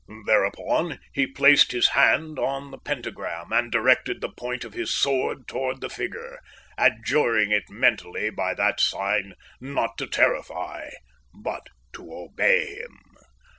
[0.25, 5.47] Thereupon, he placed his hand on the Pentagram, and directed the point of his sword
[5.47, 6.39] toward the figure,
[6.75, 10.89] adjuring it mentally by that sign not to terrify,
[11.35, 12.97] but to obey him.